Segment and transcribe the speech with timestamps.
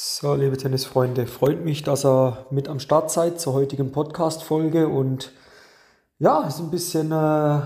[0.00, 5.32] So, liebe Tennisfreunde, freut mich, dass ihr mit am Start seid zur heutigen Podcast-Folge und
[6.20, 7.60] ja, ist ein bisschen, äh,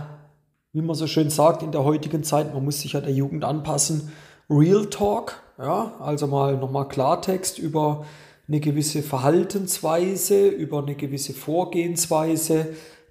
[0.73, 3.45] wie man so schön sagt, in der heutigen Zeit, man muss sich ja der Jugend
[3.45, 4.13] anpassen.
[4.49, 8.07] Real Talk, ja, also mal nochmal Klartext über
[8.49, 12.69] eine gewisse Verhaltensweise, über eine gewisse Vorgehensweise,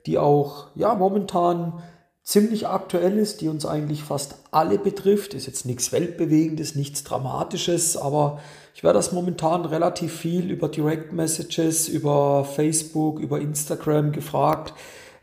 [0.07, 1.83] die auch, ja, momentan
[2.31, 5.33] ziemlich aktuell ist, die uns eigentlich fast alle betrifft.
[5.33, 8.39] Ist jetzt nichts Weltbewegendes, nichts Dramatisches, aber
[8.73, 14.73] ich werde das momentan relativ viel über Direct Messages, über Facebook, über Instagram gefragt.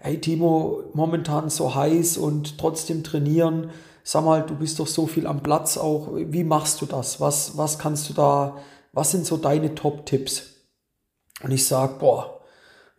[0.00, 3.70] Hey Timo, momentan so heiß und trotzdem trainieren.
[4.04, 6.10] Sag mal, du bist doch so viel am Platz auch.
[6.12, 7.22] Wie machst du das?
[7.22, 8.58] Was, was kannst du da,
[8.92, 10.42] was sind so deine Top-Tipps?
[11.42, 12.40] Und ich sage, boah,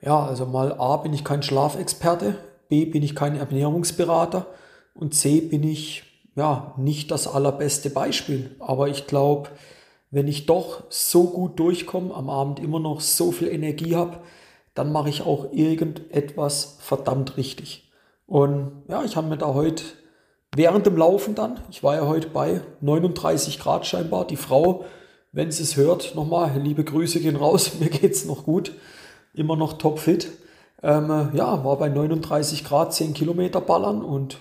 [0.01, 2.37] ja, also mal A, bin ich kein Schlafexperte,
[2.69, 4.47] B, bin ich kein Ernährungsberater
[4.93, 6.03] und C, bin ich
[6.35, 8.55] ja nicht das allerbeste Beispiel.
[8.59, 9.49] Aber ich glaube,
[10.11, 14.19] wenn ich doch so gut durchkomme, am Abend immer noch so viel Energie habe,
[14.73, 17.91] dann mache ich auch irgendetwas verdammt richtig.
[18.25, 19.83] Und ja, ich habe mir da heute
[20.55, 24.85] während dem Laufen dann, ich war ja heute bei 39 Grad scheinbar, die Frau,
[25.31, 28.73] wenn sie es hört, nochmal, liebe Grüße gehen raus, mir geht es noch gut,
[29.33, 30.29] immer noch topfit.
[30.81, 34.37] Ähm, ja, war bei 39 Grad 10 Kilometer ballern und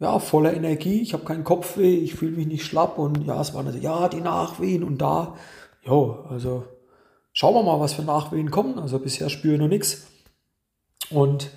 [0.00, 3.54] ja, voller Energie, ich habe keinen Kopfweh, ich fühle mich nicht schlapp und ja, es
[3.54, 5.34] waren also, ja, die Nachwehen und da,
[5.82, 6.64] jo, also
[7.32, 8.78] schauen wir mal, was für Nachwehen kommen.
[8.78, 10.06] Also bisher spüre ich noch nichts.
[11.10, 11.50] Und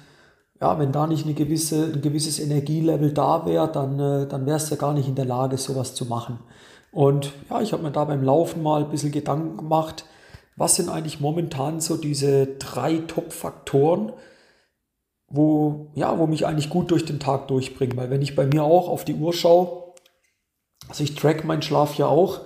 [0.60, 4.70] ja, wenn da nicht eine gewisse, ein gewisses Energielevel da wäre, dann, äh, dann wärst
[4.70, 6.40] du ja gar nicht in der Lage, sowas zu machen.
[6.92, 10.06] Und ja, ich habe mir da beim Laufen mal ein bisschen Gedanken gemacht,
[10.62, 14.14] was sind eigentlich momentan so diese drei Top-Faktoren,
[15.28, 17.98] wo, ja, wo mich eigentlich gut durch den Tag durchbringen.
[17.98, 19.96] Weil wenn ich bei mir auch auf die Uhr schaue,
[20.88, 22.42] also ich track meinen Schlaf ja auch,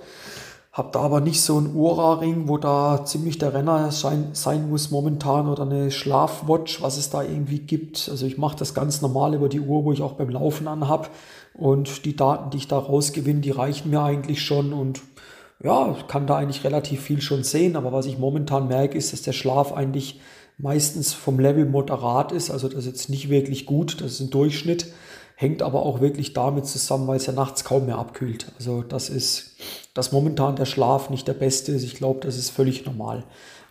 [0.72, 4.90] habe da aber nicht so einen Ura-Ring, wo da ziemlich der Renner sein, sein muss
[4.90, 8.08] momentan oder eine Schlafwatch, was es da irgendwie gibt.
[8.10, 11.10] Also ich mache das ganz normal über die Uhr, wo ich auch beim Laufen anhab.
[11.52, 15.02] Und die Daten, die ich da rausgewinne, die reichen mir eigentlich schon und
[15.62, 17.76] ja, kann da eigentlich relativ viel schon sehen.
[17.76, 20.20] Aber was ich momentan merke, ist, dass der Schlaf eigentlich
[20.58, 22.50] meistens vom Level moderat ist.
[22.50, 24.92] Also das ist jetzt nicht wirklich gut, das ist ein Durchschnitt.
[25.34, 28.46] Hängt aber auch wirklich damit zusammen, weil es ja nachts kaum mehr abkühlt.
[28.58, 29.56] Also das ist,
[29.92, 31.82] dass momentan der Schlaf nicht der beste ist.
[31.82, 33.24] Ich glaube, das ist völlig normal.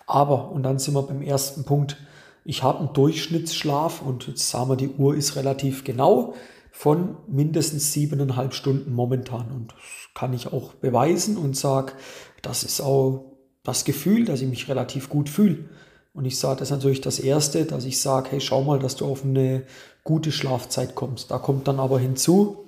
[0.05, 1.97] Aber, und dann sind wir beim ersten Punkt,
[2.43, 6.35] ich habe einen Durchschnittsschlaf und jetzt sagen wir, die Uhr ist relativ genau
[6.77, 9.49] von mindestens siebeneinhalb Stunden momentan.
[9.49, 9.79] Und das
[10.13, 11.93] kann ich auch beweisen und sage,
[12.41, 15.69] das ist auch das Gefühl, dass ich mich relativ gut fühle.
[16.13, 18.97] Und ich sage, das ist natürlich das Erste, dass ich sage, hey, schau mal, dass
[18.97, 19.63] du auf eine
[20.03, 21.31] gute Schlafzeit kommst.
[21.31, 22.67] Da kommt dann aber hinzu,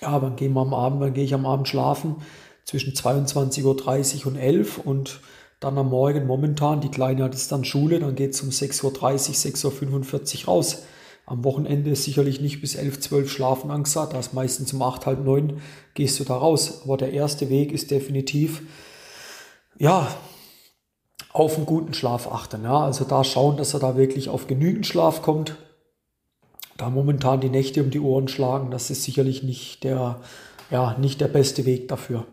[0.00, 2.16] ja, dann gehen wir am Abend, dann gehe ich am Abend schlafen
[2.64, 5.20] zwischen 22.30 Uhr und 11 Uhr und
[5.58, 8.84] dann am Morgen momentan, die Kleine hat jetzt dann Schule, dann geht es um 6.30
[8.84, 10.84] Uhr, 6.45 Uhr raus.
[11.30, 15.06] Am Wochenende ist sicherlich nicht bis 11, 12 schlafen angesagt, da ist meistens um 8,
[15.06, 15.60] halb 9
[15.94, 16.80] gehst du da raus.
[16.82, 18.62] Aber der erste Weg ist definitiv,
[19.78, 20.08] ja,
[21.32, 22.64] auf einen guten Schlaf achten.
[22.64, 22.80] Ja?
[22.80, 25.54] Also da schauen, dass er da wirklich auf genügend Schlaf kommt.
[26.76, 30.20] Da momentan die Nächte um die Ohren schlagen, das ist sicherlich nicht der,
[30.72, 32.26] ja, nicht der beste Weg dafür.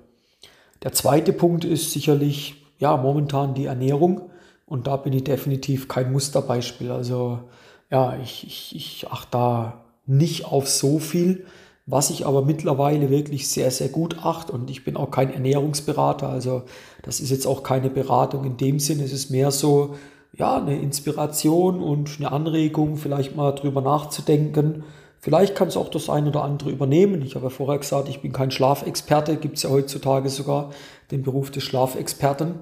[0.81, 4.31] Der zweite Punkt ist sicherlich, ja, momentan die Ernährung.
[4.65, 6.89] Und da bin ich definitiv kein Musterbeispiel.
[6.89, 7.41] Also,
[7.89, 11.45] ja, ich, ich, ich achte da nicht auf so viel.
[11.85, 16.27] Was ich aber mittlerweile wirklich sehr, sehr gut achte und ich bin auch kein Ernährungsberater,
[16.27, 16.63] also
[17.01, 19.95] das ist jetzt auch keine Beratung in dem Sinn, es ist mehr so,
[20.33, 24.83] ja, eine Inspiration und eine Anregung, vielleicht mal drüber nachzudenken.
[25.19, 27.21] Vielleicht kann es auch das ein oder andere übernehmen.
[27.21, 30.71] Ich habe ja vorher gesagt, ich bin kein Schlafexperte, gibt es ja heutzutage sogar
[31.09, 32.55] den Beruf des Schlafexperten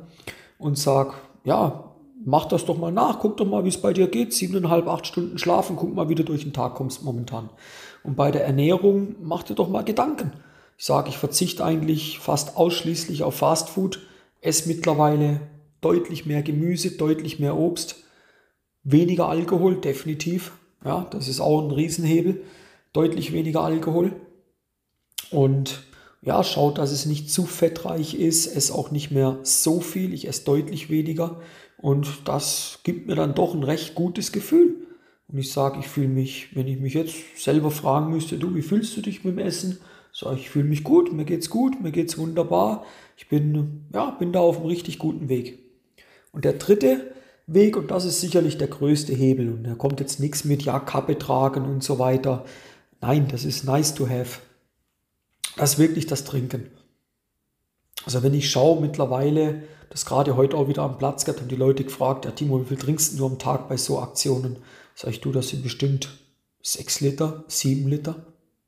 [0.57, 1.94] und sag, ja,
[2.25, 4.33] mach das doch mal nach, guck doch mal, wie es bei dir geht.
[4.33, 7.49] Siebeneinhalb, acht Stunden schlafen, guck mal, wie du durch den Tag kommst momentan.
[8.03, 10.33] Und bei der Ernährung mach dir doch mal Gedanken.
[10.77, 13.99] Ich sage, ich verzichte eigentlich fast ausschließlich auf Fastfood,
[14.41, 15.39] esse mittlerweile
[15.79, 18.03] deutlich mehr Gemüse, deutlich mehr Obst,
[18.83, 20.51] weniger Alkohol, definitiv.
[20.83, 22.41] Ja, das ist auch ein Riesenhebel.
[22.93, 24.13] Deutlich weniger Alkohol.
[25.31, 25.83] Und
[26.25, 30.27] ja, schaut, dass es nicht zu fettreich ist, esse auch nicht mehr so viel, ich
[30.27, 31.39] esse deutlich weniger
[31.77, 34.75] und das gibt mir dann doch ein recht gutes Gefühl.
[35.27, 38.61] Und ich sage, ich fühle mich, wenn ich mich jetzt selber fragen müsste, du, wie
[38.61, 39.79] fühlst du dich mit dem Essen?
[40.11, 42.85] Sage ich, fühle mich gut, mir geht's gut, mir geht's wunderbar.
[43.17, 45.59] Ich bin, ja, bin da auf einem richtig guten Weg.
[46.31, 47.11] Und der dritte
[47.47, 50.79] Weg, und das ist sicherlich der größte Hebel, und da kommt jetzt nichts mit, ja,
[50.79, 52.45] Kappe tragen und so weiter.
[53.01, 54.39] Nein, das ist nice to have.
[55.55, 56.69] Das ist wirklich das Trinken.
[58.05, 61.55] Also wenn ich schaue mittlerweile, das gerade heute auch wieder am Platz gehabt, haben die
[61.55, 64.57] Leute gefragt, ja Timo, wie viel trinkst du am Tag bei so Aktionen?
[64.93, 66.09] Sag ich, du, das sind bestimmt
[66.61, 68.15] 6 Liter, 7 Liter,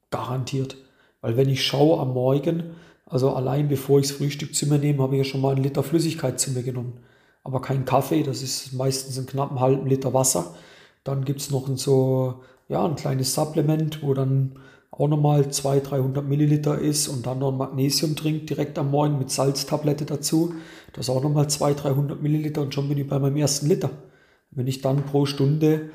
[0.09, 0.77] garantiert.
[1.21, 2.75] Weil wenn ich schaue am Morgen,
[3.05, 5.63] also allein bevor ich das Frühstück zu mir nehme, habe ich ja schon mal einen
[5.63, 6.99] Liter Flüssigkeit zu mir genommen.
[7.43, 10.55] Aber kein Kaffee, das ist meistens einen knappen halben Liter Wasser.
[11.03, 14.59] Dann gibt es noch ein so, ja, ein kleines Supplement, wo dann
[14.97, 19.29] auch nochmal 200, 300 Milliliter ist und dann noch ein Magnesiumtrink direkt am Morgen mit
[19.29, 20.55] Salztablette dazu.
[20.93, 23.91] Das auch nochmal 200, 300 Milliliter und schon bin ich bei meinem ersten Liter.
[24.51, 25.91] Wenn ich dann pro Stunde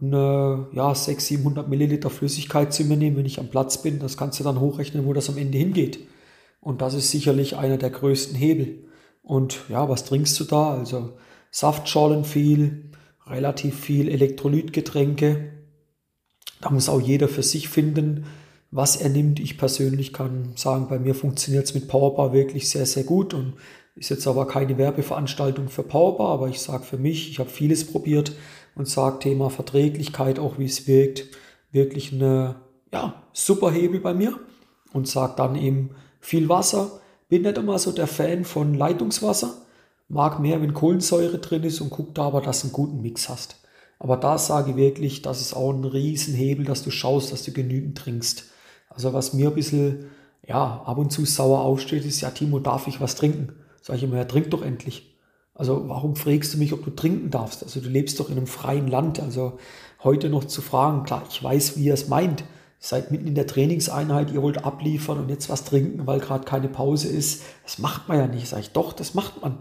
[0.00, 4.16] eine, ja, 600, 700 Milliliter Flüssigkeit zu mir nehme, wenn ich am Platz bin, das
[4.16, 6.00] kannst du dann hochrechnen, wo das am Ende hingeht.
[6.60, 8.84] Und das ist sicherlich einer der größten Hebel.
[9.22, 10.72] Und ja, was trinkst du da?
[10.72, 11.12] Also
[11.50, 12.90] Saftschorlen viel,
[13.26, 15.52] relativ viel Elektrolytgetränke.
[16.60, 18.26] Da muss auch jeder für sich finden,
[18.70, 19.40] was er nimmt.
[19.40, 23.54] Ich persönlich kann sagen, bei mir funktioniert es mit Powerbar wirklich sehr, sehr gut und
[23.96, 27.86] ist jetzt aber keine Werbeveranstaltung für Powerbar, aber ich sage für mich, ich habe vieles
[27.86, 28.32] probiert
[28.74, 31.24] und sage Thema Verträglichkeit, auch wie es wirkt,
[31.72, 32.56] wirklich eine
[32.92, 34.38] ja, super Hebel bei mir
[34.92, 35.90] und sage dann eben
[36.20, 37.00] viel Wasser.
[37.28, 39.54] Bin nicht immer so der Fan von Leitungswasser,
[40.08, 43.28] mag mehr, wenn Kohlensäure drin ist und guck da aber, dass du einen guten Mix
[43.28, 43.59] hast.
[44.00, 47.52] Aber da sage ich wirklich, das ist auch ein Riesenhebel, dass du schaust, dass du
[47.52, 48.44] genügend trinkst.
[48.88, 50.06] Also was mir ein bisschen,
[50.48, 53.52] ja, ab und zu sauer aufsteht, ist, ja, Timo, darf ich was trinken?
[53.82, 55.14] Sag ich immer, ja, trink doch endlich.
[55.54, 57.62] Also warum fragst du mich, ob du trinken darfst?
[57.62, 59.20] Also du lebst doch in einem freien Land.
[59.20, 59.58] Also
[60.02, 62.40] heute noch zu fragen, klar, ich weiß, wie er es meint.
[62.40, 62.46] Ihr
[62.78, 66.68] seid mitten in der Trainingseinheit, ihr wollt abliefern und jetzt was trinken, weil gerade keine
[66.68, 67.42] Pause ist.
[67.64, 68.48] Das macht man ja nicht.
[68.48, 69.58] Sag ich, doch, das macht man.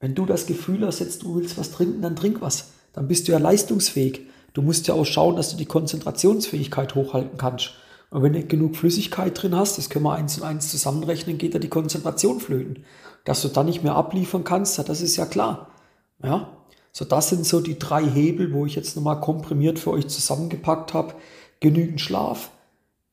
[0.00, 3.28] Wenn du das Gefühl hast, jetzt du willst was trinken, dann trink was dann bist
[3.28, 4.22] du ja leistungsfähig.
[4.54, 7.74] Du musst ja auch schauen, dass du die Konzentrationsfähigkeit hochhalten kannst.
[8.10, 11.54] Und wenn du genug Flüssigkeit drin hast, das können wir eins und eins zusammenrechnen, geht
[11.54, 12.84] da die Konzentration flöten.
[13.24, 15.68] Dass du dann nicht mehr abliefern kannst, das ist ja klar.
[16.22, 16.56] Ja,
[16.90, 20.94] so das sind so die drei Hebel, wo ich jetzt nochmal komprimiert für euch zusammengepackt
[20.94, 21.14] habe.
[21.60, 22.50] Genügend Schlaf.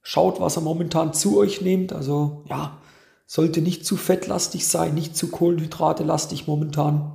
[0.02, 1.92] Schaut, was er momentan zu euch nehmt.
[1.92, 2.78] Also ja,
[3.26, 7.12] sollte nicht zu fettlastig sein, nicht zu Kohlenhydrate lastig momentan.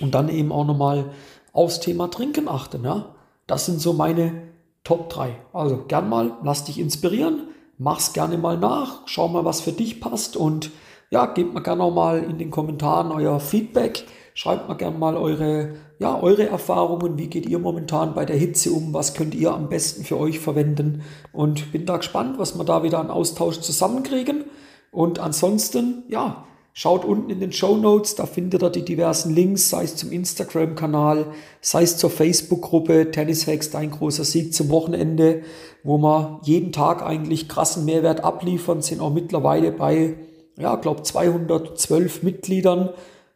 [0.00, 1.12] Und dann eben auch nochmal
[1.52, 2.84] aufs Thema Trinken achten.
[2.84, 3.14] Ja?
[3.46, 4.42] Das sind so meine
[4.84, 5.36] Top 3.
[5.52, 7.48] Also gern mal, lass dich inspirieren,
[7.78, 10.70] mach's gerne mal nach, schau mal, was für dich passt und
[11.10, 14.06] ja, gebt mir gerne auch mal in den Kommentaren euer Feedback.
[14.32, 17.18] Schreibt mir gerne mal eure, ja, eure Erfahrungen.
[17.18, 18.94] Wie geht ihr momentan bei der Hitze um?
[18.94, 21.02] Was könnt ihr am besten für euch verwenden?
[21.32, 24.44] Und bin da gespannt, was wir da wieder an Austausch zusammenkriegen.
[24.92, 29.70] Und ansonsten, ja, Schaut unten in den Show Notes, da findet ihr die diversen Links,
[29.70, 31.26] sei es zum Instagram-Kanal,
[31.60, 35.42] sei es zur Facebook-Gruppe Tennis Hacks, dein großer Sieg zum Wochenende,
[35.82, 40.14] wo wir jeden Tag eigentlich krassen Mehrwert abliefern, sind auch mittlerweile bei,
[40.56, 42.90] ja, glaube 212 Mitgliedern.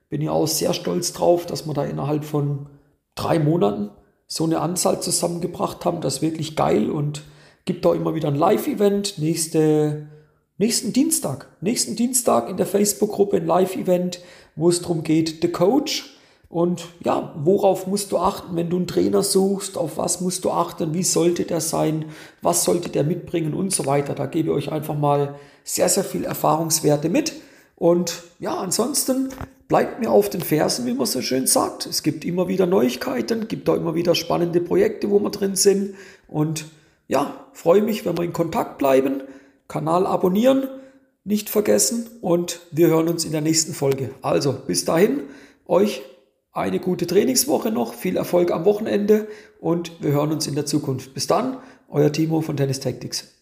[0.09, 2.67] Bin ich auch sehr stolz drauf, dass wir da innerhalb von
[3.17, 3.91] drei Monaten
[4.29, 6.01] so eine Anzahl zusammengebracht haben.
[6.01, 7.23] Das ist wirklich geil und
[7.65, 9.19] gibt auch immer wieder ein Live-Event.
[9.19, 10.09] Nächste
[10.59, 14.21] nächsten Dienstag, nächsten Dienstag in der Facebook-Gruppe ein Live-Event,
[14.57, 16.11] wo es darum geht, The Coach.
[16.49, 19.77] Und ja, worauf musst du achten, wenn du einen Trainer suchst?
[19.77, 20.95] Auf was musst du achten?
[20.95, 22.05] Wie sollte der sein?
[22.43, 24.15] Was sollte der mitbringen und so weiter?
[24.15, 25.35] Da gebe ich euch einfach mal
[25.65, 27.33] sehr, sehr viel Erfahrungswerte mit.
[27.75, 29.31] Und ja, ansonsten
[29.67, 31.87] bleibt mir auf den Fersen, wie man so schön sagt.
[31.87, 35.95] Es gibt immer wieder Neuigkeiten, gibt auch immer wieder spannende Projekte, wo wir drin sind.
[36.29, 36.67] Und
[37.09, 39.25] ja, freue mich, wenn wir in Kontakt bleiben.
[39.75, 40.69] Kanal abonnieren,
[41.25, 44.11] nicht vergessen und wir hören uns in der nächsten Folge.
[44.23, 45.23] Also bis dahin,
[45.67, 46.03] euch
[46.53, 49.27] eine gute Trainingswoche noch, viel Erfolg am Wochenende
[49.59, 51.13] und wir hören uns in der Zukunft.
[51.13, 51.57] Bis dann,
[51.89, 53.34] euer Timo von Tennis Tactics.